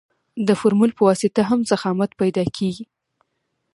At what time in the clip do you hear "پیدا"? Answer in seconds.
2.21-2.43